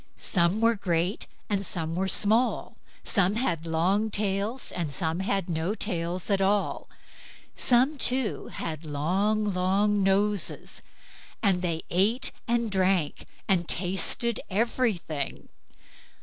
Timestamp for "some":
0.17-0.61, 1.63-1.93, 3.03-3.35, 4.91-5.19, 7.55-7.99